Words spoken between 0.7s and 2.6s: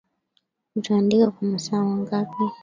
Utaandika kwa masaa mangapi